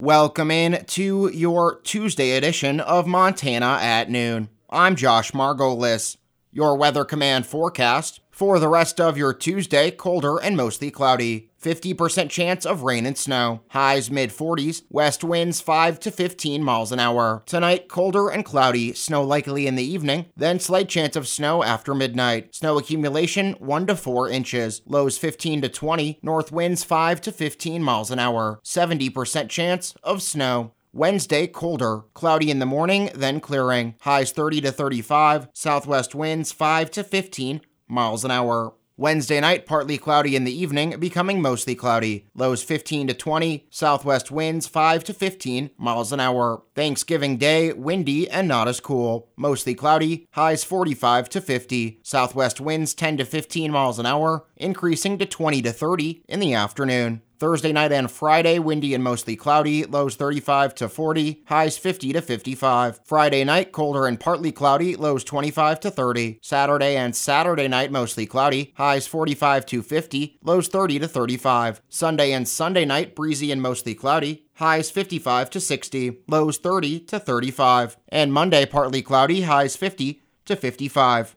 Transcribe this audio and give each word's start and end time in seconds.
Welcome 0.00 0.52
in 0.52 0.84
to 0.84 1.28
your 1.34 1.80
Tuesday 1.80 2.36
edition 2.36 2.78
of 2.78 3.08
Montana 3.08 3.80
at 3.82 4.08
Noon. 4.08 4.48
I'm 4.70 4.94
Josh 4.94 5.32
Margolis. 5.32 6.16
Your 6.50 6.76
Weather 6.76 7.04
Command 7.04 7.46
forecast 7.46 8.20
for 8.30 8.58
the 8.58 8.68
rest 8.68 9.00
of 9.00 9.18
your 9.18 9.34
Tuesday, 9.34 9.90
colder 9.90 10.38
and 10.38 10.56
mostly 10.56 10.90
cloudy. 10.90 11.50
50% 11.60 12.30
chance 12.30 12.64
of 12.64 12.82
rain 12.82 13.04
and 13.04 13.18
snow. 13.18 13.62
Highs 13.70 14.10
mid 14.10 14.30
40s, 14.30 14.82
west 14.88 15.24
winds 15.24 15.60
5 15.60 15.98
to 16.00 16.10
15 16.10 16.62
miles 16.62 16.92
an 16.92 17.00
hour. 17.00 17.42
Tonight, 17.46 17.88
colder 17.88 18.28
and 18.28 18.44
cloudy, 18.44 18.92
snow 18.94 19.24
likely 19.24 19.66
in 19.66 19.74
the 19.74 19.82
evening, 19.82 20.26
then 20.36 20.60
slight 20.60 20.88
chance 20.88 21.16
of 21.16 21.26
snow 21.26 21.64
after 21.64 21.94
midnight. 21.94 22.54
Snow 22.54 22.78
accumulation 22.78 23.54
1 23.58 23.86
to 23.88 23.96
4 23.96 24.28
inches. 24.28 24.82
Lows 24.86 25.18
15 25.18 25.62
to 25.62 25.68
20, 25.68 26.20
north 26.22 26.52
winds 26.52 26.84
5 26.84 27.20
to 27.22 27.32
15 27.32 27.82
miles 27.82 28.10
an 28.10 28.20
hour. 28.20 28.60
70% 28.64 29.48
chance 29.48 29.94
of 30.02 30.22
snow. 30.22 30.72
Wednesday, 30.98 31.46
colder, 31.46 32.00
cloudy 32.12 32.50
in 32.50 32.58
the 32.58 32.66
morning, 32.66 33.08
then 33.14 33.38
clearing. 33.38 33.94
Highs 34.00 34.32
30 34.32 34.62
to 34.62 34.72
35, 34.72 35.46
southwest 35.52 36.12
winds 36.12 36.50
5 36.50 36.90
to 36.90 37.04
15 37.04 37.60
miles 37.86 38.24
an 38.24 38.32
hour. 38.32 38.74
Wednesday 38.96 39.38
night, 39.38 39.64
partly 39.64 39.96
cloudy 39.96 40.34
in 40.34 40.42
the 40.42 40.52
evening, 40.52 40.98
becoming 40.98 41.40
mostly 41.40 41.76
cloudy. 41.76 42.26
Lows 42.34 42.64
15 42.64 43.06
to 43.06 43.14
20, 43.14 43.68
southwest 43.70 44.32
winds 44.32 44.66
5 44.66 45.04
to 45.04 45.14
15 45.14 45.70
miles 45.78 46.10
an 46.10 46.18
hour. 46.18 46.64
Thanksgiving 46.74 47.36
Day, 47.36 47.72
windy 47.72 48.28
and 48.28 48.48
not 48.48 48.66
as 48.66 48.80
cool. 48.80 49.30
Mostly 49.36 49.76
cloudy, 49.76 50.26
highs 50.32 50.64
45 50.64 51.28
to 51.28 51.40
50, 51.40 52.00
southwest 52.02 52.60
winds 52.60 52.92
10 52.92 53.18
to 53.18 53.24
15 53.24 53.70
miles 53.70 54.00
an 54.00 54.06
hour, 54.06 54.46
increasing 54.58 55.18
to 55.18 55.26
20 55.26 55.62
to 55.62 55.72
30 55.72 56.22
in 56.28 56.40
the 56.40 56.54
afternoon. 56.54 57.22
Thursday 57.38 57.70
night 57.70 57.92
and 57.92 58.10
Friday, 58.10 58.58
windy 58.58 58.94
and 58.94 59.04
mostly 59.04 59.36
cloudy, 59.36 59.84
lows 59.84 60.16
35 60.16 60.74
to 60.74 60.88
40, 60.88 61.44
highs 61.46 61.78
50 61.78 62.12
to 62.14 62.20
55. 62.20 63.00
Friday 63.04 63.44
night, 63.44 63.70
colder 63.70 64.06
and 64.06 64.18
partly 64.18 64.50
cloudy, 64.50 64.96
lows 64.96 65.22
25 65.22 65.78
to 65.80 65.90
30. 65.90 66.40
Saturday 66.42 66.96
and 66.96 67.14
Saturday 67.14 67.68
night, 67.68 67.92
mostly 67.92 68.26
cloudy, 68.26 68.72
highs 68.76 69.06
45 69.06 69.66
to 69.66 69.82
50, 69.82 70.38
lows 70.42 70.66
30 70.66 70.98
to 70.98 71.08
35. 71.08 71.80
Sunday 71.88 72.32
and 72.32 72.48
Sunday 72.48 72.84
night, 72.84 73.14
breezy 73.14 73.52
and 73.52 73.62
mostly 73.62 73.94
cloudy, 73.94 74.46
highs 74.56 74.90
55 74.90 75.50
to 75.50 75.60
60, 75.60 76.18
lows 76.26 76.58
30 76.58 77.00
to 77.00 77.20
35. 77.20 77.96
And 78.08 78.32
Monday, 78.32 78.66
partly 78.66 79.02
cloudy, 79.02 79.42
highs 79.42 79.76
50 79.76 80.20
to 80.46 80.56
55. 80.56 81.36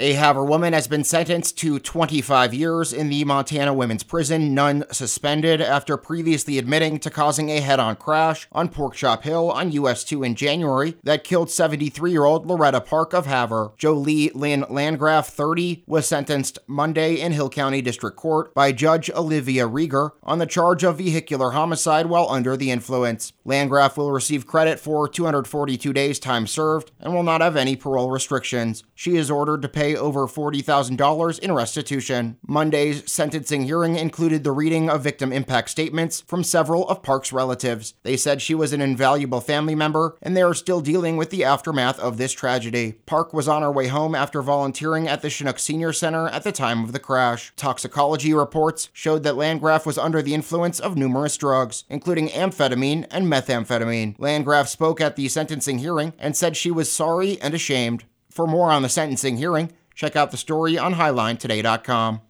A 0.00 0.14
Havre 0.14 0.44
woman 0.44 0.72
has 0.72 0.88
been 0.88 1.04
sentenced 1.04 1.56
to 1.58 1.78
25 1.78 2.52
years 2.52 2.92
in 2.92 3.10
the 3.10 3.24
Montana 3.24 3.72
Women's 3.72 4.02
Prison, 4.02 4.52
none 4.52 4.84
suspended, 4.90 5.60
after 5.60 5.96
previously 5.96 6.58
admitting 6.58 6.98
to 6.98 7.10
causing 7.10 7.48
a 7.48 7.60
head 7.60 7.78
on 7.78 7.94
crash 7.94 8.48
on 8.50 8.70
Porkchop 8.70 9.22
Hill 9.22 9.52
on 9.52 9.70
US 9.70 10.02
2 10.02 10.24
in 10.24 10.34
January 10.34 10.96
that 11.04 11.22
killed 11.22 11.48
73 11.48 12.10
year 12.10 12.24
old 12.24 12.44
Loretta 12.44 12.80
Park 12.80 13.12
of 13.12 13.26
Havre. 13.26 13.70
Jolie 13.76 14.32
Lynn 14.34 14.64
Landgraf, 14.68 15.28
30, 15.28 15.84
was 15.86 16.08
sentenced 16.08 16.58
Monday 16.66 17.20
in 17.20 17.30
Hill 17.30 17.48
County 17.48 17.80
District 17.80 18.16
Court 18.16 18.52
by 18.52 18.72
Judge 18.72 19.10
Olivia 19.10 19.68
Rieger 19.68 20.10
on 20.24 20.40
the 20.40 20.46
charge 20.46 20.82
of 20.82 20.98
vehicular 20.98 21.52
homicide 21.52 22.06
while 22.06 22.28
under 22.30 22.56
the 22.56 22.72
influence. 22.72 23.32
Landgraf 23.44 23.96
will 23.96 24.10
receive 24.10 24.44
credit 24.44 24.80
for 24.80 25.06
242 25.06 25.92
days 25.92 26.18
time 26.18 26.48
served 26.48 26.90
and 26.98 27.14
will 27.14 27.22
not 27.22 27.40
have 27.40 27.54
any 27.54 27.76
parole 27.76 28.10
restrictions. 28.10 28.82
She 28.96 29.14
is 29.14 29.30
ordered 29.30 29.62
to 29.62 29.68
pay 29.68 29.83
pay 29.84 29.94
over 29.94 30.26
$40,000 30.26 31.38
in 31.40 31.52
restitution. 31.52 32.38
Monday's 32.46 33.10
sentencing 33.10 33.64
hearing 33.64 33.96
included 33.96 34.42
the 34.42 34.50
reading 34.50 34.88
of 34.88 35.02
victim 35.02 35.30
impact 35.30 35.68
statements 35.68 36.22
from 36.22 36.42
several 36.42 36.88
of 36.88 37.02
Park's 37.02 37.34
relatives. 37.34 37.92
They 38.02 38.16
said 38.16 38.40
she 38.40 38.54
was 38.54 38.72
an 38.72 38.80
invaluable 38.80 39.42
family 39.42 39.74
member 39.74 40.16
and 40.22 40.34
they 40.34 40.40
are 40.40 40.54
still 40.54 40.80
dealing 40.80 41.18
with 41.18 41.28
the 41.28 41.44
aftermath 41.44 42.00
of 42.00 42.16
this 42.16 42.32
tragedy. 42.32 42.92
Park 43.04 43.34
was 43.34 43.46
on 43.46 43.60
her 43.60 43.70
way 43.70 43.88
home 43.88 44.14
after 44.14 44.40
volunteering 44.40 45.06
at 45.06 45.20
the 45.20 45.28
Chinook 45.28 45.58
Senior 45.58 45.92
Center 45.92 46.28
at 46.28 46.44
the 46.44 46.52
time 46.52 46.82
of 46.82 46.92
the 46.92 46.98
crash. 46.98 47.52
Toxicology 47.54 48.32
reports 48.32 48.88
showed 48.94 49.22
that 49.24 49.36
Landgraf 49.36 49.84
was 49.84 49.98
under 49.98 50.22
the 50.22 50.32
influence 50.32 50.80
of 50.80 50.96
numerous 50.96 51.36
drugs, 51.36 51.84
including 51.90 52.28
amphetamine 52.28 53.06
and 53.10 53.26
methamphetamine. 53.26 54.14
Landgraf 54.18 54.66
spoke 54.66 55.02
at 55.02 55.16
the 55.16 55.28
sentencing 55.28 55.80
hearing 55.80 56.14
and 56.18 56.34
said 56.34 56.56
she 56.56 56.70
was 56.70 56.90
sorry 56.90 57.38
and 57.42 57.52
ashamed. 57.52 58.04
For 58.34 58.48
more 58.48 58.72
on 58.72 58.82
the 58.82 58.88
sentencing 58.88 59.36
hearing, 59.36 59.70
check 59.94 60.16
out 60.16 60.32
the 60.32 60.36
story 60.36 60.76
on 60.76 60.94
HighlineToday.com. 60.94 62.20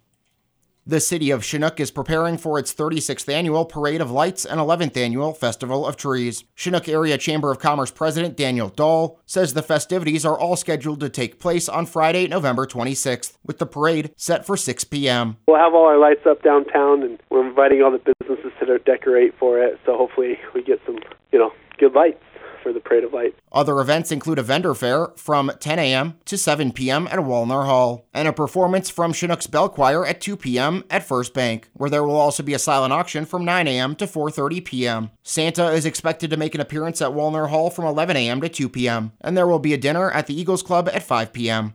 The 0.86 1.00
city 1.00 1.30
of 1.30 1.42
Chinook 1.42 1.80
is 1.80 1.90
preparing 1.90 2.36
for 2.36 2.58
its 2.58 2.74
36th 2.74 3.32
annual 3.32 3.64
Parade 3.64 4.02
of 4.02 4.10
Lights 4.10 4.44
and 4.44 4.60
11th 4.60 4.98
annual 4.98 5.32
Festival 5.32 5.86
of 5.86 5.96
Trees. 5.96 6.44
Chinook 6.54 6.90
Area 6.90 7.16
Chamber 7.16 7.50
of 7.50 7.58
Commerce 7.58 7.90
President 7.90 8.36
Daniel 8.36 8.68
Dahl 8.68 9.18
says 9.24 9.54
the 9.54 9.62
festivities 9.62 10.26
are 10.26 10.38
all 10.38 10.56
scheduled 10.56 11.00
to 11.00 11.08
take 11.08 11.40
place 11.40 11.70
on 11.70 11.86
Friday, 11.86 12.28
November 12.28 12.66
26th, 12.66 13.38
with 13.42 13.56
the 13.56 13.64
parade 13.64 14.12
set 14.14 14.44
for 14.44 14.58
6 14.58 14.84
p.m. 14.84 15.38
We'll 15.48 15.56
have 15.56 15.72
all 15.72 15.86
our 15.86 15.96
lights 15.96 16.26
up 16.26 16.42
downtown, 16.42 17.02
and 17.02 17.18
we're 17.30 17.48
inviting 17.48 17.80
all 17.80 17.90
the 17.90 18.12
businesses 18.20 18.52
to 18.60 18.78
decorate 18.80 19.32
for 19.38 19.58
it, 19.58 19.80
so 19.86 19.96
hopefully 19.96 20.38
we 20.54 20.62
get 20.62 20.80
some, 20.84 20.98
you 21.32 21.38
know, 21.38 21.50
good 21.78 21.94
lights 21.94 22.22
for 22.64 22.72
the 22.72 22.80
Parade 22.80 23.04
of 23.04 23.12
Lights. 23.12 23.38
Other 23.52 23.78
events 23.78 24.10
include 24.10 24.40
a 24.40 24.42
vendor 24.42 24.74
fair 24.74 25.08
from 25.14 25.52
10 25.60 25.78
a.m. 25.78 26.14
to 26.24 26.36
7 26.36 26.72
p.m. 26.72 27.06
at 27.06 27.20
Walner 27.20 27.66
Hall, 27.66 28.08
and 28.12 28.26
a 28.26 28.32
performance 28.32 28.90
from 28.90 29.12
Chinook's 29.12 29.46
Bell 29.46 29.68
Choir 29.68 30.04
at 30.04 30.20
2 30.20 30.36
p.m. 30.36 30.82
at 30.90 31.06
First 31.06 31.34
Bank, 31.34 31.68
where 31.74 31.90
there 31.90 32.02
will 32.02 32.16
also 32.16 32.42
be 32.42 32.54
a 32.54 32.58
silent 32.58 32.92
auction 32.92 33.26
from 33.26 33.44
9 33.44 33.68
a.m. 33.68 33.94
to 33.96 34.06
4:30 34.06 34.64
p.m. 34.64 35.10
Santa 35.22 35.68
is 35.70 35.86
expected 35.86 36.30
to 36.30 36.36
make 36.36 36.54
an 36.54 36.60
appearance 36.60 37.00
at 37.00 37.12
Walner 37.12 37.50
Hall 37.50 37.70
from 37.70 37.84
11 37.84 38.16
a.m. 38.16 38.40
to 38.40 38.48
2 38.48 38.68
p.m., 38.70 39.12
and 39.20 39.36
there 39.36 39.46
will 39.46 39.60
be 39.60 39.74
a 39.74 39.78
dinner 39.78 40.10
at 40.10 40.26
the 40.26 40.40
Eagles 40.40 40.62
Club 40.62 40.88
at 40.92 41.02
5 41.02 41.32
p.m. 41.32 41.74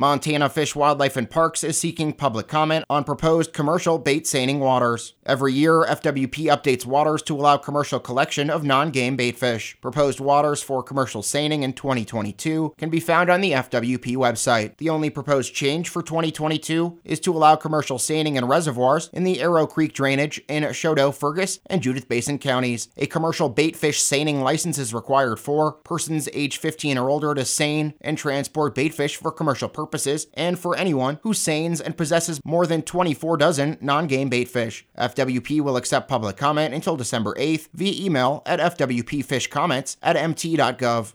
Montana 0.00 0.48
Fish, 0.48 0.76
Wildlife, 0.76 1.16
and 1.16 1.28
Parks 1.28 1.64
is 1.64 1.76
seeking 1.76 2.12
public 2.12 2.46
comment 2.46 2.84
on 2.88 3.02
proposed 3.02 3.52
commercial 3.52 3.98
bait 3.98 4.28
seining 4.28 4.60
waters. 4.60 5.14
Every 5.26 5.52
year, 5.52 5.84
FWP 5.88 6.44
updates 6.44 6.86
waters 6.86 7.20
to 7.22 7.34
allow 7.34 7.56
commercial 7.56 7.98
collection 7.98 8.48
of 8.48 8.62
non 8.62 8.92
game 8.92 9.16
bait 9.16 9.36
fish. 9.36 9.76
Proposed 9.80 10.20
waters 10.20 10.62
for 10.62 10.84
commercial 10.84 11.20
seining 11.24 11.64
in 11.64 11.72
2022 11.72 12.74
can 12.78 12.90
be 12.90 13.00
found 13.00 13.28
on 13.28 13.40
the 13.40 13.50
FWP 13.50 14.14
website. 14.14 14.76
The 14.76 14.88
only 14.88 15.10
proposed 15.10 15.52
change 15.52 15.88
for 15.88 16.00
2022 16.00 17.00
is 17.02 17.18
to 17.18 17.32
allow 17.32 17.56
commercial 17.56 17.98
seining 17.98 18.36
in 18.36 18.44
reservoirs 18.44 19.10
in 19.12 19.24
the 19.24 19.40
Arrow 19.40 19.66
Creek 19.66 19.94
drainage 19.94 20.40
in 20.46 20.62
Chouteau, 20.62 21.12
Fergus, 21.12 21.58
and 21.66 21.82
Judith 21.82 22.08
Basin 22.08 22.38
counties. 22.38 22.86
A 22.98 23.06
commercial 23.06 23.48
bait 23.48 23.74
fish 23.74 24.00
seining 24.00 24.42
license 24.42 24.78
is 24.78 24.94
required 24.94 25.40
for 25.40 25.72
persons 25.72 26.28
age 26.32 26.56
15 26.56 26.96
or 26.96 27.10
older 27.10 27.34
to 27.34 27.44
seine 27.44 27.94
and 28.00 28.16
transport 28.16 28.76
bait 28.76 28.94
fish 28.94 29.16
for 29.16 29.32
commercial 29.32 29.68
purposes 29.68 29.87
purposes 29.88 30.26
and 30.34 30.58
for 30.58 30.76
anyone 30.76 31.18
who 31.22 31.32
seines 31.32 31.80
and 31.80 31.96
possesses 31.96 32.40
more 32.44 32.66
than 32.66 32.82
24 32.82 33.36
dozen 33.38 33.78
non 33.80 34.06
game 34.06 34.28
bait 34.28 34.48
fish. 34.48 34.86
FWP 34.98 35.60
will 35.60 35.76
accept 35.76 36.08
public 36.08 36.36
comment 36.36 36.74
until 36.74 36.96
December 36.96 37.34
8th 37.34 37.68
via 37.72 38.04
email 38.04 38.42
at 38.44 38.60
fwpfishcomments 38.76 39.96
at 40.02 40.16
mt.gov. 40.16 41.14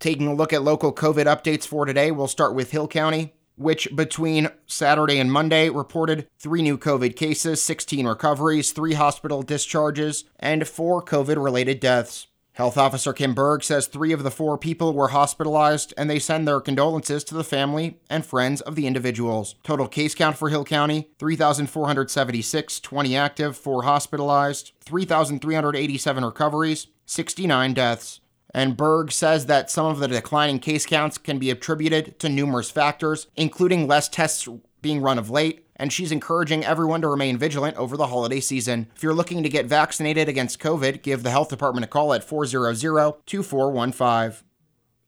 Taking 0.00 0.26
a 0.26 0.34
look 0.34 0.52
at 0.52 0.62
local 0.62 0.92
COVID 0.92 1.26
updates 1.26 1.66
for 1.66 1.86
today, 1.86 2.10
we'll 2.10 2.26
start 2.26 2.54
with 2.54 2.72
Hill 2.72 2.88
County 2.88 3.32
which 3.56 3.94
between 3.94 4.48
Saturday 4.66 5.20
and 5.20 5.30
Monday 5.30 5.68
reported 5.70 6.26
three 6.40 6.60
new 6.60 6.76
COVID 6.76 7.14
cases, 7.14 7.62
16 7.62 8.04
recoveries, 8.04 8.72
three 8.72 8.94
hospital 8.94 9.42
discharges, 9.42 10.24
and 10.40 10.66
four 10.66 11.00
COVID 11.00 11.42
related 11.42 11.78
deaths. 11.78 12.26
Health 12.54 12.78
Officer 12.78 13.12
Kim 13.12 13.34
Berg 13.34 13.64
says 13.64 13.88
three 13.88 14.12
of 14.12 14.22
the 14.22 14.30
four 14.30 14.56
people 14.56 14.92
were 14.92 15.08
hospitalized 15.08 15.92
and 15.96 16.08
they 16.08 16.20
send 16.20 16.46
their 16.46 16.60
condolences 16.60 17.24
to 17.24 17.34
the 17.34 17.42
family 17.42 17.98
and 18.08 18.24
friends 18.24 18.60
of 18.60 18.76
the 18.76 18.86
individuals. 18.86 19.56
Total 19.64 19.88
case 19.88 20.14
count 20.14 20.38
for 20.38 20.50
Hill 20.50 20.64
County 20.64 21.08
3,476, 21.18 22.78
20 22.78 23.16
active, 23.16 23.56
4 23.56 23.82
hospitalized, 23.82 24.70
3,387 24.84 26.24
recoveries, 26.24 26.86
69 27.06 27.74
deaths. 27.74 28.20
And 28.54 28.76
Berg 28.76 29.10
says 29.10 29.46
that 29.46 29.68
some 29.68 29.86
of 29.86 29.98
the 29.98 30.06
declining 30.06 30.60
case 30.60 30.86
counts 30.86 31.18
can 31.18 31.40
be 31.40 31.50
attributed 31.50 32.20
to 32.20 32.28
numerous 32.28 32.70
factors, 32.70 33.26
including 33.34 33.88
less 33.88 34.08
tests 34.08 34.48
being 34.80 35.02
run 35.02 35.18
of 35.18 35.28
late, 35.28 35.63
and 35.76 35.92
she's 35.92 36.12
encouraging 36.12 36.64
everyone 36.64 37.00
to 37.02 37.08
remain 37.08 37.38
vigilant 37.38 37.76
over 37.76 37.96
the 37.96 38.06
holiday 38.06 38.40
season. 38.40 38.88
If 38.94 39.02
you're 39.02 39.14
looking 39.14 39.42
to 39.42 39.48
get 39.48 39.66
vaccinated 39.66 40.28
against 40.28 40.60
COVID, 40.60 41.02
give 41.02 41.22
the 41.22 41.30
health 41.30 41.48
department 41.48 41.84
a 41.84 41.88
call 41.88 42.12
at 42.12 42.24
400 42.24 42.74
2415. 43.26 44.44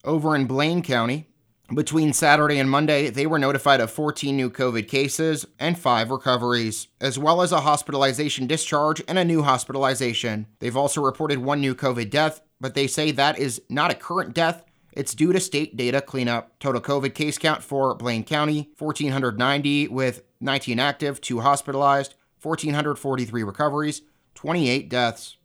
Over 0.05 0.37
in 0.37 0.47
Blaine 0.47 0.83
County, 0.83 1.29
between 1.75 2.13
Saturday 2.13 2.59
and 2.59 2.71
Monday, 2.71 3.11
they 3.11 3.27
were 3.27 3.41
notified 3.41 3.81
of 3.81 3.91
14 3.91 4.37
new 4.37 4.49
COVID 4.51 4.87
cases 4.87 5.45
and 5.59 5.77
5 5.77 6.11
recoveries, 6.11 6.87
as 7.01 7.19
well 7.19 7.43
as 7.43 7.51
a 7.51 7.63
hospitalization 7.63 8.47
discharge 8.47 9.03
and 9.09 9.19
a 9.19 9.25
new 9.25 9.43
hospitalization. 9.43 10.47
They've 10.61 10.77
also 10.77 11.03
reported 11.03 11.41
one 11.41 11.61
new 11.61 11.75
COVID 11.75 12.09
death, 12.09 12.41
but 12.61 12.75
they 12.75 12.87
say 12.87 13.11
that 13.11 13.39
is 13.41 13.61
not 13.69 13.91
a 13.91 13.97
current 13.97 14.33
death 14.33 14.65
it's 14.97 15.15
due 15.15 15.33
to 15.33 15.39
state 15.39 15.77
data 15.77 16.01
cleanup. 16.01 16.59
Total 16.59 16.81
COVID 16.81 17.15
case 17.15 17.39
count 17.39 17.63
for 17.63 17.95
Blaine 17.95 18.25
County 18.25 18.71
1,490 18.79 19.89
with 19.89 20.23
19 20.41 20.81
active, 20.81 21.21
2 21.21 21.41
hospitalized, 21.41 22.15
1,443 22.43 23.43
recoveries, 23.43 24.03
28 24.35 24.89
deaths. 24.89 25.37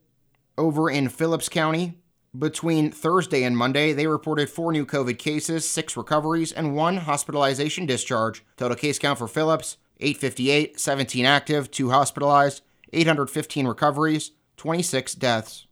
Over 0.57 0.89
in 0.89 1.09
Phillips 1.09 1.49
County, 1.49 2.01
between 2.37 2.91
Thursday 2.91 3.43
and 3.43 3.57
Monday, 3.57 3.91
they 3.91 4.07
reported 4.07 4.49
four 4.49 4.71
new 4.71 4.85
COVID 4.85 5.17
cases, 5.19 5.69
six 5.69 5.97
recoveries, 5.97 6.53
and 6.53 6.75
one 6.75 6.97
hospitalization 6.97 7.85
discharge. 7.85 8.45
Total 8.55 8.77
case 8.77 8.97
count 8.97 9.19
for 9.19 9.27
Phillips 9.27 9.77
858, 9.99 10.79
17 10.79 11.25
active, 11.25 11.69
2 11.69 11.89
hospitalized, 11.89 12.61
815 12.93 13.67
recoveries, 13.67 14.31
26 14.57 15.13
deaths. 15.15 15.67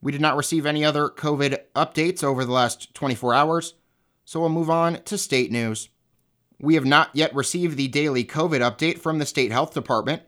We 0.00 0.12
did 0.12 0.20
not 0.20 0.36
receive 0.36 0.64
any 0.64 0.84
other 0.84 1.08
COVID 1.08 1.58
updates 1.74 2.22
over 2.22 2.44
the 2.44 2.52
last 2.52 2.94
24 2.94 3.34
hours, 3.34 3.74
so 4.24 4.40
we'll 4.40 4.48
move 4.48 4.70
on 4.70 5.02
to 5.04 5.18
state 5.18 5.50
news. 5.50 5.88
We 6.60 6.74
have 6.74 6.84
not 6.84 7.10
yet 7.14 7.34
received 7.34 7.76
the 7.76 7.88
daily 7.88 8.24
COVID 8.24 8.60
update 8.60 8.98
from 8.98 9.18
the 9.18 9.26
state 9.26 9.52
health 9.52 9.74
department, 9.74 10.22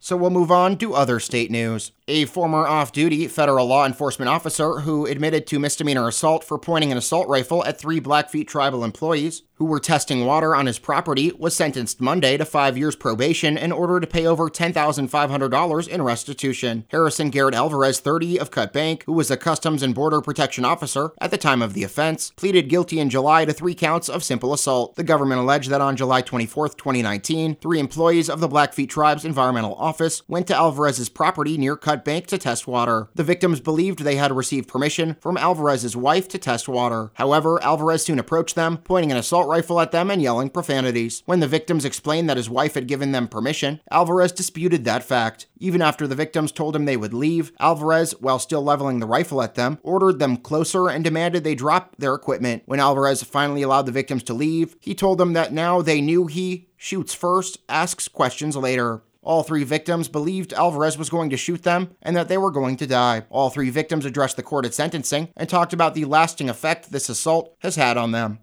so 0.00 0.16
we'll 0.16 0.30
move 0.30 0.50
on 0.50 0.76
to 0.78 0.94
other 0.94 1.20
state 1.20 1.50
news. 1.50 1.92
A 2.08 2.24
former 2.24 2.66
off 2.66 2.90
duty 2.90 3.28
federal 3.28 3.66
law 3.66 3.86
enforcement 3.86 4.28
officer 4.28 4.80
who 4.80 5.06
admitted 5.06 5.46
to 5.46 5.60
misdemeanor 5.60 6.08
assault 6.08 6.42
for 6.42 6.58
pointing 6.58 6.90
an 6.90 6.98
assault 6.98 7.28
rifle 7.28 7.64
at 7.64 7.78
three 7.78 8.00
Blackfeet 8.00 8.48
tribal 8.48 8.82
employees 8.82 9.42
who 9.62 9.68
were 9.68 9.78
testing 9.78 10.26
water 10.26 10.56
on 10.56 10.66
his 10.66 10.80
property 10.80 11.30
was 11.38 11.54
sentenced 11.54 12.00
Monday 12.00 12.36
to 12.36 12.44
five 12.44 12.76
years 12.76 12.96
probation 12.96 13.56
in 13.56 13.70
order 13.70 14.00
to 14.00 14.08
pay 14.08 14.26
over 14.26 14.50
$10,500 14.50 15.88
in 15.88 16.02
restitution. 16.02 16.84
Harrison 16.88 17.30
Garrett 17.30 17.54
Alvarez, 17.54 18.00
30 18.00 18.40
of 18.40 18.50
Cut 18.50 18.72
Bank, 18.72 19.04
who 19.04 19.12
was 19.12 19.30
a 19.30 19.36
Customs 19.36 19.84
and 19.84 19.94
Border 19.94 20.20
Protection 20.20 20.64
officer 20.64 21.12
at 21.20 21.30
the 21.30 21.38
time 21.38 21.62
of 21.62 21.74
the 21.74 21.84
offense, 21.84 22.32
pleaded 22.34 22.68
guilty 22.68 22.98
in 22.98 23.08
July 23.08 23.44
to 23.44 23.52
three 23.52 23.76
counts 23.76 24.08
of 24.08 24.24
simple 24.24 24.52
assault. 24.52 24.96
The 24.96 25.04
government 25.04 25.40
alleged 25.40 25.70
that 25.70 25.80
on 25.80 25.96
July 25.96 26.22
24, 26.22 26.70
2019, 26.70 27.54
three 27.62 27.78
employees 27.78 28.28
of 28.28 28.40
the 28.40 28.48
Blackfeet 28.48 28.90
Tribe's 28.90 29.24
Environmental 29.24 29.76
Office 29.76 30.28
went 30.28 30.48
to 30.48 30.56
Alvarez's 30.56 31.08
property 31.08 31.56
near 31.56 31.76
Cut 31.76 32.04
Bank 32.04 32.26
to 32.26 32.38
test 32.38 32.66
water. 32.66 33.10
The 33.14 33.22
victims 33.22 33.60
believed 33.60 34.00
they 34.00 34.16
had 34.16 34.32
received 34.32 34.66
permission 34.66 35.18
from 35.20 35.36
Alvarez's 35.36 35.96
wife 35.96 36.26
to 36.30 36.38
test 36.38 36.68
water. 36.68 37.12
However, 37.14 37.62
Alvarez 37.62 38.04
soon 38.04 38.18
approached 38.18 38.56
them, 38.56 38.78
pointing 38.78 39.12
an 39.12 39.18
assault 39.18 39.51
rifle 39.52 39.80
at 39.80 39.92
them 39.92 40.10
and 40.10 40.22
yelling 40.22 40.48
profanities. 40.48 41.22
When 41.26 41.40
the 41.40 41.46
victims 41.46 41.84
explained 41.84 42.28
that 42.28 42.38
his 42.38 42.48
wife 42.48 42.74
had 42.74 42.88
given 42.88 43.12
them 43.12 43.28
permission, 43.28 43.80
Alvarez 43.90 44.32
disputed 44.32 44.84
that 44.84 45.04
fact. 45.04 45.46
Even 45.58 45.82
after 45.82 46.06
the 46.06 46.14
victims 46.14 46.50
told 46.50 46.74
him 46.74 46.86
they 46.86 46.96
would 46.96 47.12
leave, 47.12 47.52
Alvarez, 47.60 48.12
while 48.18 48.38
still 48.38 48.62
leveling 48.62 49.00
the 49.00 49.06
rifle 49.06 49.42
at 49.42 49.54
them, 49.54 49.78
ordered 49.82 50.18
them 50.18 50.38
closer 50.38 50.88
and 50.88 51.04
demanded 51.04 51.44
they 51.44 51.54
drop 51.54 51.96
their 51.98 52.14
equipment. 52.14 52.62
When 52.66 52.80
Alvarez 52.80 53.22
finally 53.22 53.62
allowed 53.62 53.86
the 53.86 53.92
victims 53.92 54.22
to 54.24 54.34
leave, 54.34 54.74
he 54.80 54.94
told 54.94 55.18
them 55.18 55.34
that 55.34 55.52
now 55.52 55.82
they 55.82 56.00
knew 56.00 56.26
he 56.26 56.70
shoots 56.76 57.12
first, 57.12 57.58
asks 57.68 58.08
questions 58.08 58.56
later. 58.56 59.02
All 59.22 59.44
three 59.44 59.62
victims 59.62 60.08
believed 60.08 60.52
Alvarez 60.52 60.98
was 60.98 61.08
going 61.08 61.30
to 61.30 61.36
shoot 61.36 61.62
them 61.62 61.94
and 62.02 62.16
that 62.16 62.28
they 62.28 62.38
were 62.38 62.50
going 62.50 62.76
to 62.78 62.86
die. 62.88 63.24
All 63.30 63.50
three 63.50 63.70
victims 63.70 64.04
addressed 64.04 64.36
the 64.36 64.42
court 64.42 64.66
at 64.66 64.74
sentencing 64.74 65.28
and 65.36 65.48
talked 65.48 65.72
about 65.72 65.94
the 65.94 66.06
lasting 66.06 66.50
effect 66.50 66.90
this 66.90 67.08
assault 67.08 67.54
has 67.60 67.76
had 67.76 67.96
on 67.96 68.10
them. 68.10 68.40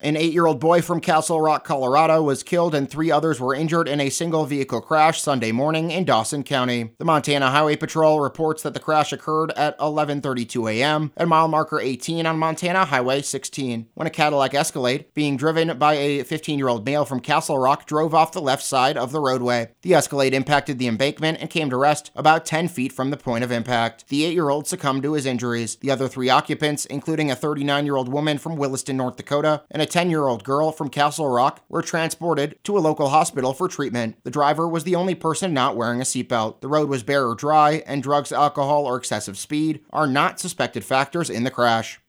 An 0.00 0.16
eight 0.16 0.32
year 0.32 0.46
old 0.46 0.58
boy 0.58 0.82
from 0.82 1.00
Castle 1.00 1.40
Rock, 1.40 1.64
Colorado 1.64 2.20
was 2.20 2.42
killed 2.42 2.74
and 2.74 2.90
three 2.90 3.12
others 3.12 3.40
were 3.40 3.54
injured 3.54 3.88
in 3.88 4.00
a 4.00 4.10
single 4.10 4.44
vehicle 4.44 4.80
crash 4.80 5.22
Sunday 5.22 5.52
morning 5.52 5.92
in 5.92 6.04
Dawson 6.04 6.42
County. 6.42 6.90
The 6.98 7.04
Montana 7.04 7.50
Highway 7.50 7.76
Patrol 7.76 8.20
reports 8.20 8.64
that 8.64 8.74
the 8.74 8.80
crash 8.80 9.12
occurred 9.12 9.52
at 9.52 9.78
11:32 9.78 10.70
a.m. 10.72 11.12
at 11.16 11.28
mile 11.28 11.46
marker 11.46 11.80
18 11.80 12.26
on 12.26 12.38
Montana 12.38 12.84
Highway 12.86 13.22
16 13.22 13.86
when 13.94 14.06
a 14.06 14.10
Cadillac 14.10 14.52
Escalade 14.52 15.06
being 15.14 15.36
driven 15.36 15.78
by 15.78 15.94
a 15.94 16.24
15-year-old 16.24 16.84
male 16.84 17.04
from 17.04 17.20
Castle 17.20 17.58
Rock 17.58 17.86
drove 17.86 18.14
off 18.14 18.32
the 18.32 18.42
left 18.42 18.64
side 18.64 18.96
of 18.96 19.12
the 19.12 19.20
roadway. 19.20 19.70
The 19.82 19.94
Escalade 19.94 20.34
impacted 20.34 20.78
the 20.78 20.88
embankment 20.88 21.38
and 21.40 21.48
came 21.48 21.70
to 21.70 21.76
rest 21.76 22.10
about 22.16 22.44
10 22.44 22.66
feet 22.68 22.92
from 22.92 23.10
the 23.10 23.16
point 23.16 23.44
of 23.44 23.52
impact. 23.52 24.08
The 24.08 24.24
8-year-old 24.24 24.66
succumbed 24.66 25.04
to 25.04 25.12
his 25.12 25.24
injuries. 25.24 25.76
The 25.76 25.92
other 25.92 26.08
3 26.08 26.28
occupants, 26.28 26.84
including 26.86 27.30
a 27.30 27.36
39-year-old 27.36 28.08
woman 28.12 28.38
from 28.38 28.56
Williston, 28.56 28.96
North 28.96 29.16
Dakota, 29.16 29.62
and 29.70 29.80
a 29.80 29.83
10 29.86 30.10
year 30.10 30.26
old 30.26 30.44
girl 30.44 30.72
from 30.72 30.88
Castle 30.88 31.28
Rock 31.28 31.64
were 31.68 31.82
transported 31.82 32.58
to 32.64 32.76
a 32.76 32.80
local 32.80 33.08
hospital 33.08 33.52
for 33.52 33.68
treatment. 33.68 34.16
The 34.24 34.30
driver 34.30 34.68
was 34.68 34.84
the 34.84 34.94
only 34.94 35.14
person 35.14 35.54
not 35.54 35.76
wearing 35.76 36.00
a 36.00 36.04
seatbelt. 36.04 36.60
The 36.60 36.68
road 36.68 36.88
was 36.88 37.02
bare 37.02 37.26
or 37.26 37.34
dry, 37.34 37.82
and 37.86 38.02
drugs, 38.02 38.32
alcohol, 38.32 38.86
or 38.86 38.96
excessive 38.96 39.38
speed 39.38 39.80
are 39.90 40.06
not 40.06 40.40
suspected 40.40 40.84
factors 40.84 41.30
in 41.30 41.44
the 41.44 41.50
crash. 41.50 42.00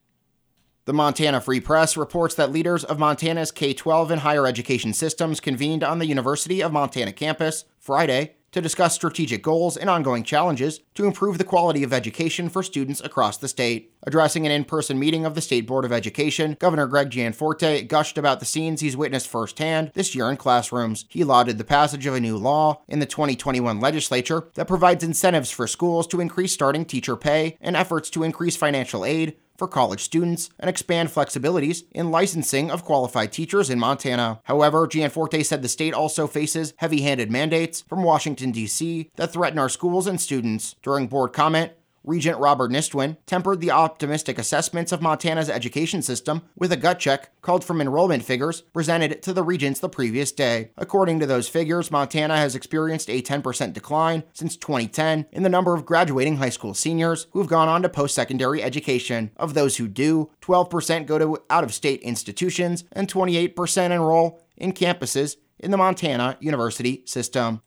The 0.86 0.94
Montana 0.94 1.42
Free 1.42 1.60
Press 1.60 1.98
reports 1.98 2.36
that 2.36 2.52
leaders 2.52 2.84
of 2.84 3.00
Montana's 3.00 3.52
K 3.52 3.74
12 3.74 4.12
and 4.12 4.22
higher 4.22 4.46
education 4.46 4.94
systems 4.94 5.40
convened 5.40 5.84
on 5.84 5.98
the 5.98 6.06
University 6.06 6.62
of 6.62 6.72
Montana 6.72 7.12
campus 7.12 7.66
Friday 7.80 8.36
to 8.56 8.62
discuss 8.62 8.96
strategic 8.96 9.44
goals 9.44 9.76
and 9.76 9.90
ongoing 9.90 10.24
challenges 10.24 10.80
to 10.94 11.04
improve 11.04 11.38
the 11.38 11.44
quality 11.44 11.84
of 11.84 11.92
education 11.92 12.48
for 12.48 12.64
students 12.64 13.02
across 13.02 13.36
the 13.36 13.50
state. 13.50 13.92
Addressing 14.04 14.46
an 14.46 14.52
in 14.54 14.64
person 14.64 14.98
meeting 14.98 15.26
of 15.26 15.36
the 15.36 15.42
State 15.42 15.68
Board 15.68 15.84
of 15.84 15.92
Education, 15.92 16.56
Governor 16.58 16.88
Greg 16.88 17.10
Gianforte 17.10 17.86
gushed 17.86 18.18
about 18.18 18.40
the 18.40 18.46
scenes 18.46 18.80
he's 18.80 18.96
witnessed 18.96 19.28
firsthand 19.28 19.92
this 19.94 20.16
year 20.16 20.30
in 20.30 20.38
classrooms. 20.38 21.04
He 21.10 21.26
lauded 21.26 21.58
the 21.58 21.66
passage 21.66 22.06
of 22.06 22.16
a 22.16 22.20
new 22.22 22.38
law 22.38 22.82
in 22.88 23.00
the 23.00 23.06
2021 23.06 23.82
legislature 23.82 24.48
that 24.54 24.70
provides 24.70 25.04
incentives 25.04 25.52
for 25.52 25.68
schools 25.68 26.08
to 26.08 26.22
increase 26.22 26.54
starting 26.54 26.86
teacher 26.86 27.18
pay 27.18 27.58
and 27.60 27.76
efforts 27.76 28.10
to 28.12 28.24
increase 28.24 28.56
financial 28.56 29.04
aid 29.04 29.36
for 29.58 29.68
college 29.68 30.02
students 30.02 30.50
and 30.60 30.70
expand 30.70 31.10
flexibilities 31.10 31.84
in 31.92 32.12
licensing 32.12 32.70
of 32.72 32.84
qualified 32.84 33.32
teachers 33.32 33.70
in 33.70 33.80
Montana. 33.80 34.40
However, 34.44 34.88
Gianforte 34.88 35.44
said 35.44 35.62
the 35.62 35.70
state 35.70 35.94
also 35.94 36.28
faces 36.28 36.74
heavy 36.78 37.02
handed 37.02 37.32
mandates 37.32 37.82
from 37.82 38.04
Washington, 38.04 38.52
D.C. 38.52 39.10
that 39.16 39.34
threaten 39.34 39.60
our 39.60 39.70
schools 39.70 40.08
and 40.08 40.20
students. 40.20 40.76
During 40.82 41.08
board 41.08 41.34
comment, 41.34 41.72
Regent 42.06 42.40
Robert 42.40 42.72
Nystuen, 42.72 43.18
tempered 43.26 43.62
the 43.62 43.72
optimistic 43.72 44.38
assessments 44.38 44.92
of 44.92 45.02
Montana's 45.02 45.50
education 45.50 46.02
system 46.02 46.44
with 46.56 46.72
a 46.72 46.78
gut 46.78 47.00
check 47.00 47.30
called 47.42 47.64
from 47.64 47.82
enrollment 47.82 48.24
figures 48.24 48.62
presented 48.74 49.22
to 49.24 49.34
the 49.34 49.44
regents 49.44 49.80
the 49.80 49.90
previous 49.90 50.32
day. 50.32 50.72
According 50.78 51.20
to 51.20 51.26
those 51.26 51.50
figures, 51.50 51.92
Montana 51.92 52.38
has 52.38 52.56
experienced 52.56 53.10
a 53.10 53.22
10% 53.22 53.74
decline 53.74 54.24
since 54.34 54.56
2010 54.58 55.26
in 55.32 55.44
the 55.44 55.50
number 55.50 55.74
of 55.74 55.86
graduating 55.86 56.38
high 56.38 56.50
school 56.50 56.74
seniors 56.74 57.28
who 57.32 57.40
have 57.40 57.48
gone 57.48 57.68
on 57.68 57.82
to 57.82 57.90
post 57.90 58.16
secondary 58.16 58.62
education. 58.62 59.32
Of 59.38 59.54
those 59.54 59.78
who 59.78 59.88
do, 59.88 60.30
12% 60.42 61.06
go 61.06 61.18
to 61.18 61.38
out 61.50 61.64
of 61.64 61.74
state 61.74 62.02
institutions 62.02 62.84
and 62.92 63.12
28% 63.12 63.92
enroll 63.92 64.42
in 64.58 64.74
campuses 64.74 65.38
in 65.60 65.72
the 65.72 65.78
Montana 65.78 66.38
University 66.40 67.04
system. 67.06 67.62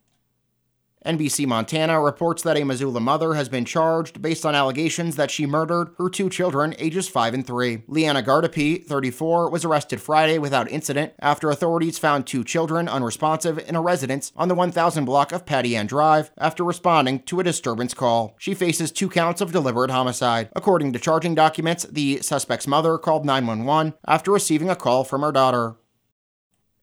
NBC 1.09 1.47
Montana 1.47 1.99
reports 2.03 2.43
that 2.43 2.59
a 2.59 2.65
Missoula 2.65 3.01
mother 3.01 3.33
has 3.33 3.49
been 3.49 3.65
charged 3.65 4.21
based 4.21 4.45
on 4.45 4.55
allegations 4.55 5.17
that 5.17 5.31
she 5.31 5.47
murdered 5.47 5.95
her 5.97 6.11
two 6.11 6.29
children, 6.29 6.75
ages 6.79 7.09
5 7.09 7.33
and 7.33 7.47
3. 7.47 7.85
Leanna 7.88 8.23
Gardipee, 8.23 8.85
34, 8.85 9.49
was 9.49 9.65
arrested 9.65 10.03
Friday 10.03 10.38
without 10.38 10.71
incident 10.71 11.15
after 11.19 11.49
authorities 11.49 11.99
found 11.99 12.27
two 12.27 12.45
children 12.45 12.88
unresponsive 12.88 13.59
in 13.59 13.75
a 13.75 13.81
residence 13.81 14.33
on 14.37 14.49
the 14.49 14.55
1000 14.55 15.07
block 15.07 15.33
of 15.33 15.47
Patty 15.47 15.75
Ann 15.75 15.87
Drive 15.87 16.31
after 16.37 16.62
responding 16.62 17.21
to 17.21 17.41
a 17.41 17.45
disturbance 17.45 17.95
call. 17.95 18.37
She 18.38 18.53
faces 18.53 18.93
two 18.93 19.09
counts 19.09 19.41
of 19.41 19.50
deliberate 19.50 19.91
homicide. 19.91 20.50
According 20.55 20.93
to 20.93 20.99
charging 20.99 21.35
documents, 21.35 21.85
the 21.85 22.21
suspect's 22.21 22.67
mother 22.67 22.99
called 22.99 23.25
911 23.25 23.95
after 24.07 24.31
receiving 24.31 24.69
a 24.69 24.77
call 24.77 25.05
from 25.05 25.23
her 25.23 25.33
daughter. 25.33 25.77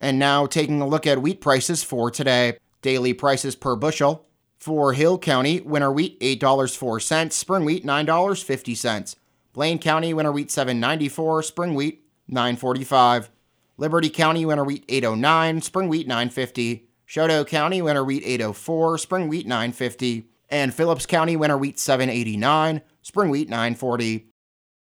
And 0.02 0.18
now 0.18 0.48
taking 0.48 0.82
a 0.82 0.88
look 0.88 1.06
at 1.06 1.22
wheat 1.22 1.42
prices 1.42 1.84
for 1.84 2.10
today. 2.10 2.58
Daily 2.86 3.14
prices 3.16 3.56
per 3.56 3.76
bushel. 3.76 4.28
For 4.60 4.94
Hill 4.94 5.18
County, 5.18 5.60
winter 5.60 5.92
wheat 5.92 6.20
$8.04, 6.20 7.32
spring 7.32 7.66
wheat 7.66 7.84
$9.50. 7.84 9.16
Blaine 9.54 9.80
County, 9.80 10.14
winter 10.14 10.32
wheat 10.32 10.50
7.94, 10.50 11.44
spring 11.46 11.74
wheat 11.74 12.04
9.45. 12.30 13.30
Liberty 13.78 14.12
County, 14.12 14.46
winter 14.46 14.64
wheat 14.64 14.86
809, 14.88 15.64
spring 15.64 15.90
wheat 15.90 16.08
950. 16.08 16.88
Chouteau 17.08 17.48
County, 17.48 17.82
winter 17.82 18.04
wheat 18.04 18.22
804, 18.24 19.00
spring 19.00 19.30
wheat 19.30 19.48
950. 19.48 20.30
And 20.50 20.72
Phillips 20.72 21.08
County, 21.08 21.36
winter 21.36 21.58
wheat 21.58 21.80
789, 21.80 22.82
spring 23.02 23.32
wheat 23.32 23.50
940. 23.50 24.28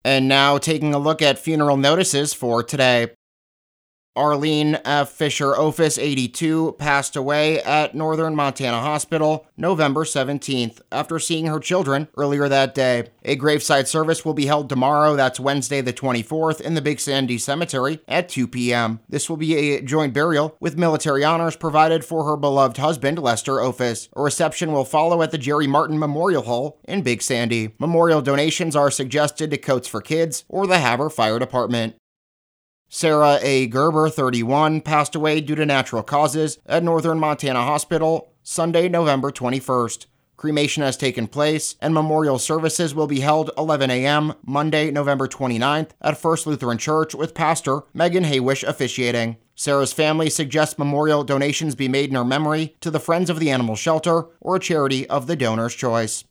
And 0.03 0.29
now 0.29 0.57
taking 0.57 0.95
a 0.95 0.99
look 0.99 1.21
at 1.21 1.39
funeral 1.39 1.77
notices 1.77 2.33
for 2.33 2.63
today. 2.63 3.11
Arlene 4.14 4.78
F. 4.85 5.11
Fisher 5.11 5.57
Office, 5.57 5.97
82, 5.97 6.76
passed 6.78 7.16
away 7.16 7.62
at 7.62 7.95
Northern 7.95 8.37
Montana 8.37 8.81
Hospital 8.81 9.47
November 9.57 10.04
17th 10.04 10.81
after 10.90 11.19
seeing 11.19 11.47
her 11.47 11.59
children 11.59 12.09
earlier 12.16 12.49
that 12.49 12.75
day. 12.75 13.09
A 13.25 13.37
graveside 13.37 13.88
service 13.88 14.25
will 14.25 14.35
be 14.35 14.47
held 14.47 14.69
tomorrow, 14.69 15.16
that's 15.16 15.40
Wednesday 15.40 15.81
the 15.81 15.92
24th, 15.92 16.61
in 16.61 16.75
the 16.75 16.83
Big 16.83 17.00
Sandy 17.00 17.38
Cemetery 17.38 18.00
at 18.07 18.28
2 18.28 18.49
p.m. 18.49 19.00
This 19.09 19.31
will 19.31 19.37
be 19.38 19.54
a 19.54 19.81
joint 19.81 20.12
burial 20.12 20.57
with 20.61 20.76
military 20.76 21.25
honors 21.25 21.57
provided 21.57 22.04
for 22.04 22.25
her 22.25 22.37
beloved 22.37 22.76
husband, 22.76 23.19
Lester 23.19 23.61
Office. 23.61 24.09
A 24.14 24.23
reception 24.23 24.73
will 24.73 24.85
follow 24.85 25.23
at 25.23 25.31
the 25.31 25.38
Jerry 25.38 25.66
Martin 25.66 25.99
Memorial 25.99 26.42
Hall 26.42 26.78
in 26.85 27.02
Big 27.02 27.23
Sandy. 27.23 27.75
Memorial 27.78 28.21
donations 28.21 28.76
are 28.76 28.90
suggested 28.90 29.50
to 29.50 29.59
Coats 29.59 29.88
for 29.88 30.00
Kids 30.00 30.45
or 30.49 30.66
the 30.66 30.81
Havre 30.81 31.11
Fire 31.11 31.38
Department. 31.38 31.95
Sarah 32.95 33.39
A. 33.41 33.69
Gerber, 33.69 34.11
31, 34.11 34.83
passed 34.83 35.15
away 35.15 35.41
due 35.41 35.55
to 35.55 35.65
natural 35.65 36.03
causes 36.03 36.59
at 36.67 36.83
Northern 36.83 37.19
Montana 37.19 37.63
Hospital 37.63 38.35
Sunday, 38.43 38.87
November 38.87 39.31
21st. 39.31 40.05
Cremation 40.37 40.83
has 40.83 40.99
taken 40.99 41.27
place, 41.27 41.75
and 41.81 41.95
memorial 41.95 42.39
services 42.39 42.95
will 42.95 43.07
be 43.07 43.21
held 43.21 43.51
11 43.57 43.91
a.m. 43.91 44.35
Monday, 44.45 44.91
November 44.91 45.27
29th 45.27 45.93
at 46.03 46.19
First 46.19 46.47
Lutheran 46.47 46.77
Church 46.77 47.15
with 47.15 47.33
Pastor 47.33 47.81
Megan 47.95 48.25
Haywish 48.25 48.63
officiating. 48.63 49.39
Sarah's 49.55 49.95
family 49.95 50.29
suggests 50.29 50.79
memorial 50.79 51.25
donations 51.25 51.75
be 51.75 51.89
made 51.89 52.11
in 52.11 52.17
her 52.17 52.27
memory 52.27 52.77
to 52.83 52.91
the 52.91 53.01
Friends 53.01 53.31
of 53.31 53.41
the 53.41 53.51
Animal 53.51 53.75
Shelter 53.75 54.27
or 54.39 54.57
a 54.57 54.61
charity 54.61 55.09
of 55.09 55.27
the 55.27 55.37
donor's 55.37 55.75
choice. 55.75 56.25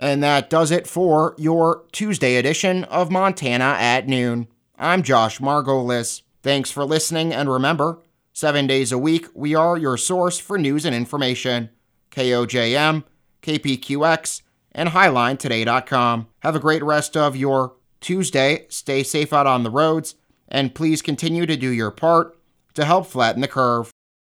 And 0.00 0.20
that 0.24 0.50
does 0.50 0.72
it 0.72 0.88
for 0.88 1.36
your 1.38 1.84
Tuesday 1.92 2.34
edition 2.34 2.82
of 2.84 3.12
Montana 3.12 3.76
at 3.78 4.08
Noon. 4.08 4.48
I'm 4.82 5.02
Josh 5.02 5.40
Margolis. 5.40 6.22
Thanks 6.42 6.70
for 6.70 6.86
listening, 6.86 7.34
and 7.34 7.50
remember, 7.50 7.98
seven 8.32 8.66
days 8.66 8.92
a 8.92 8.96
week, 8.96 9.26
we 9.34 9.54
are 9.54 9.76
your 9.76 9.98
source 9.98 10.38
for 10.38 10.56
news 10.56 10.86
and 10.86 10.96
information. 10.96 11.68
KOJM, 12.10 13.04
KPQX, 13.42 14.40
and 14.72 14.88
HighlineToday.com. 14.88 16.28
Have 16.38 16.56
a 16.56 16.60
great 16.60 16.82
rest 16.82 17.14
of 17.14 17.36
your 17.36 17.74
Tuesday. 18.00 18.64
Stay 18.70 19.02
safe 19.02 19.34
out 19.34 19.46
on 19.46 19.64
the 19.64 19.70
roads, 19.70 20.14
and 20.48 20.74
please 20.74 21.02
continue 21.02 21.44
to 21.44 21.58
do 21.58 21.68
your 21.68 21.90
part 21.90 22.38
to 22.72 22.86
help 22.86 23.04
flatten 23.06 23.42
the 23.42 23.48
curve. 23.48 23.92